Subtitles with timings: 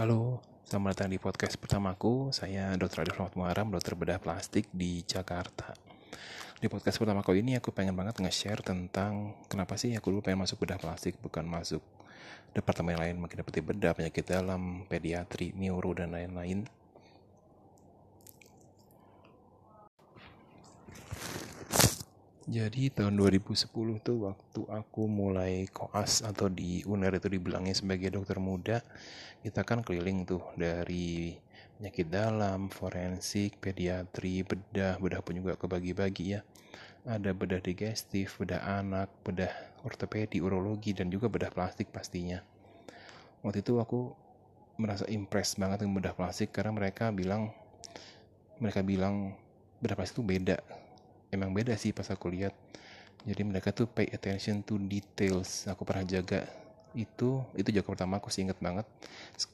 [0.00, 2.32] Halo, selamat datang di podcast pertamaku.
[2.32, 3.04] Saya Dr.
[3.04, 5.76] Adil Rahmat Muharam, dokter bedah plastik di Jakarta.
[6.56, 10.40] Di podcast pertama kali ini aku pengen banget nge-share tentang kenapa sih aku dulu pengen
[10.48, 11.84] masuk bedah plastik, bukan masuk
[12.56, 16.64] departemen lain, mungkin seperti bedah, penyakit dalam, pediatri, neuro, dan lain-lain.
[22.50, 23.70] Jadi tahun 2010
[24.02, 28.82] tuh waktu aku mulai koas atau di UNER itu dibilangnya sebagai dokter muda,
[29.46, 31.38] kita kan keliling tuh dari
[31.78, 36.42] penyakit dalam, forensik, pediatri, bedah, bedah pun juga kebagi-bagi ya.
[37.06, 39.54] Ada bedah digestif, bedah anak, bedah
[39.86, 42.42] ortopedi, urologi, dan juga bedah plastik pastinya.
[43.46, 44.10] Waktu itu aku
[44.74, 47.54] merasa impress banget dengan bedah plastik karena mereka bilang
[48.58, 49.38] mereka bilang
[49.78, 50.58] bedah plastik itu beda
[51.30, 52.54] emang beda sih pas aku lihat.
[53.24, 55.68] Jadi mereka tuh pay attention to details.
[55.68, 56.46] Aku pernah jaga
[56.90, 58.86] itu itu jaga pertama aku sih inget banget.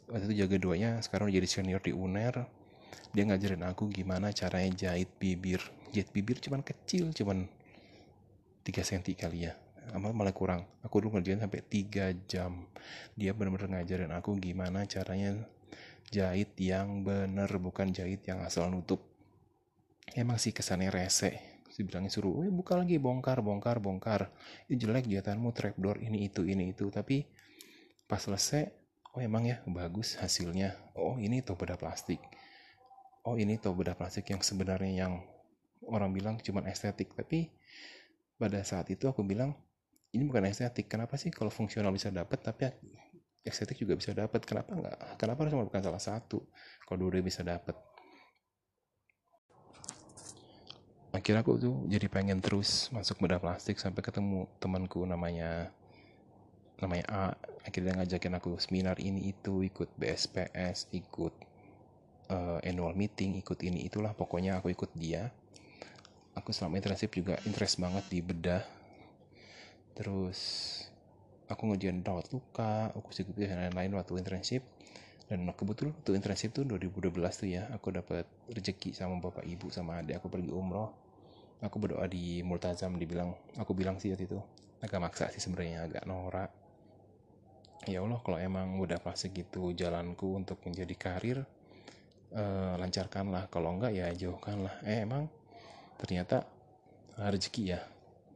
[0.08, 2.46] Waktu itu jaga duanya sekarang jadi senior di UNER.
[3.12, 5.60] Dia ngajarin aku gimana caranya jahit bibir.
[5.90, 7.48] Jahit bibir cuman kecil cuman
[8.62, 9.52] 3 cm kali ya.
[9.94, 10.66] Amal malah kurang.
[10.82, 12.66] Aku dulu ngerjain sampai 3 jam.
[13.18, 15.34] Dia benar-benar ngajarin aku gimana caranya
[16.06, 19.02] jahit yang bener bukan jahit yang asal nutup.
[20.14, 24.32] Emang sih kesannya rese dibilangnya suruh eh, buka lagi bongkar bongkar bongkar.
[24.66, 26.88] Ini jelek jahitanmu trapdoor ini itu ini itu.
[26.88, 27.28] Tapi
[28.08, 28.72] pas selesai
[29.12, 30.72] oh emang ya bagus hasilnya.
[30.96, 32.18] Oh ini toh bedah plastik.
[33.28, 35.20] Oh ini toh bedah plastik yang sebenarnya yang
[35.86, 37.12] orang bilang cuma estetik.
[37.12, 37.52] Tapi
[38.40, 39.52] pada saat itu aku bilang
[40.16, 40.88] ini bukan estetik.
[40.88, 42.72] Kenapa sih kalau fungsional bisa dapat tapi
[43.46, 46.42] estetik juga bisa dapat kenapa enggak kenapa harus bukan salah satu
[46.82, 47.78] kalau dua bisa dapat
[51.26, 55.74] akhirnya aku tuh jadi pengen terus masuk bedah plastik sampai ketemu temanku namanya
[56.78, 57.24] namanya A.
[57.66, 61.34] Akhirnya ngajakin aku seminar ini itu ikut BSPS ikut
[62.30, 64.14] uh, annual meeting ikut ini itulah.
[64.14, 65.34] Pokoknya aku ikut dia.
[66.38, 68.62] Aku selama internship juga interest banget di bedah.
[69.98, 70.38] Terus
[71.50, 74.62] aku ngejalan rawat luka aku ikut dan lain-lain waktu internship.
[75.26, 79.98] Dan kebetulan waktu internship tuh 2012 tuh ya aku dapat rezeki sama bapak ibu sama
[79.98, 81.05] adik aku pergi umroh
[81.64, 84.38] aku berdoa di multazam dibilang aku bilang sih waktu itu
[84.84, 86.50] agak maksa sih sebenarnya agak norak.
[87.86, 91.38] Ya Allah kalau emang udah pasti gitu jalanku untuk menjadi karir
[92.34, 93.48] eh, lancarkanlah.
[93.48, 94.82] Kalau enggak ya jauhkanlah.
[94.84, 95.30] Eh emang
[95.96, 96.44] ternyata
[97.16, 97.80] rezeki ya.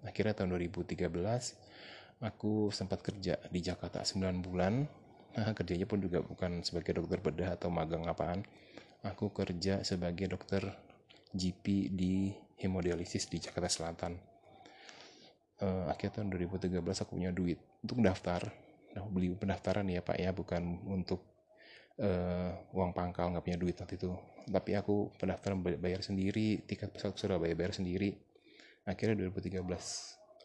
[0.01, 1.13] Akhirnya tahun 2013
[2.25, 4.89] aku sempat kerja di Jakarta 9 bulan.
[5.37, 8.45] Nah kerjanya pun juga bukan sebagai dokter bedah atau magang apaan.
[9.05, 10.61] Aku kerja sebagai dokter
[11.33, 14.13] GP di hemodialisis di Jakarta Selatan.
[15.61, 18.49] Uh, akhir tahun 2013 aku punya duit untuk daftar.
[18.97, 21.21] Nah, beli pendaftaran ya Pak ya, bukan untuk
[22.01, 24.13] uh, uang pangkal nggak punya duit waktu itu.
[24.49, 28.17] Tapi aku pendaftaran bayar sendiri, tiket pesawat Surabaya bayar sendiri.
[28.89, 29.61] Akhirnya 2013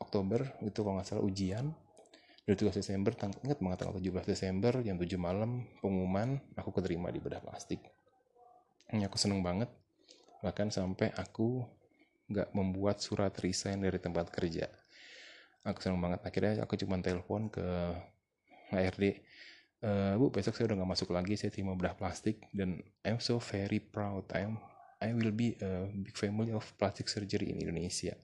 [0.04, 1.72] Oktober itu kalau nggak salah ujian
[2.46, 3.10] 17 Desember,
[3.42, 7.82] ingat banget tanggal 17 Desember jam 7 malam pengumuman aku keterima di bedah plastik.
[8.94, 9.72] Ini aku seneng banget
[10.46, 11.66] bahkan sampai aku
[12.26, 14.66] nggak membuat surat resign dari tempat kerja.
[15.66, 16.22] Aku senang banget.
[16.26, 17.66] Akhirnya aku cuma telepon ke
[18.74, 19.14] HRD e,
[19.86, 23.38] eh, bu besok saya udah nggak masuk lagi saya terima bedah plastik dan I'm so
[23.38, 24.26] very proud.
[24.34, 24.58] I'm
[25.04, 28.18] I will be a big family of plastic surgery in Indonesia.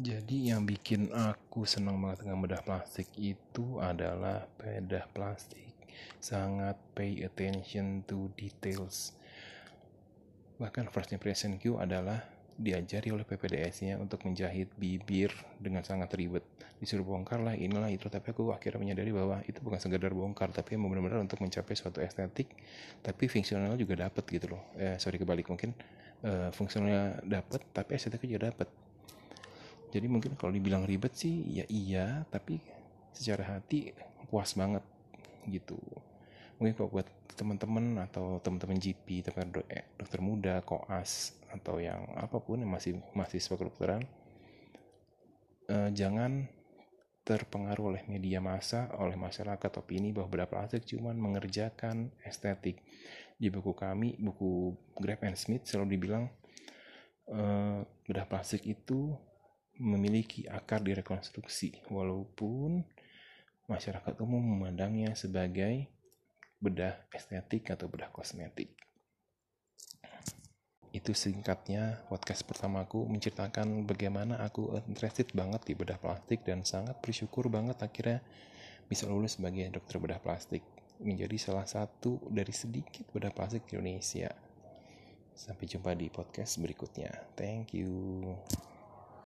[0.00, 5.69] Jadi yang bikin aku senang banget dengan bedah plastik itu adalah bedah plastik
[6.18, 9.14] sangat pay attention to details.
[10.60, 12.20] Bahkan first impression Q adalah
[12.60, 16.44] diajari oleh PPDS-nya untuk menjahit bibir dengan sangat ribet.
[16.76, 18.12] Disuruh bongkar lah, inilah itu.
[18.12, 22.52] Tapi aku akhirnya menyadari bahwa itu bukan sekedar bongkar, tapi benar-benar untuk mencapai suatu estetik,
[23.00, 24.62] tapi fungsional juga dapat gitu loh.
[24.76, 25.72] Eh, sorry kebalik mungkin
[26.24, 28.68] uh, fungsionalnya dapat, tapi estetiknya juga dapat.
[29.90, 32.60] Jadi mungkin kalau dibilang ribet sih, ya iya, tapi
[33.16, 33.90] secara hati
[34.30, 34.84] puas banget
[35.48, 35.78] gitu.
[36.60, 42.36] Mungkin kalau buat teman-teman atau teman-teman GP teman eh, dokter muda koas atau yang apa
[42.36, 44.04] pun yang masih mahasiswa kedokteran
[45.72, 46.44] eh, jangan
[47.24, 52.82] terpengaruh oleh media massa oleh masyarakat opini bahwa beberapa plastik cuma mengerjakan estetik.
[53.40, 56.28] Di buku kami buku Grab and Smith selalu dibilang
[57.30, 59.16] eh, bedah plastik itu
[59.80, 61.88] memiliki akar di rekonstruksi.
[61.88, 62.84] Walaupun
[63.70, 65.86] masyarakat umum memandangnya sebagai
[66.58, 68.74] bedah estetik atau bedah kosmetik.
[70.90, 77.46] itu singkatnya podcast pertamaku menceritakan bagaimana aku interested banget di bedah plastik dan sangat bersyukur
[77.46, 78.18] banget akhirnya
[78.90, 80.66] bisa lulus sebagai dokter bedah plastik
[80.98, 84.34] menjadi salah satu dari sedikit bedah plastik di Indonesia.
[85.32, 87.08] Sampai jumpa di podcast berikutnya.
[87.38, 88.34] Thank you.